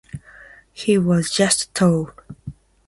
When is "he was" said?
0.73-1.29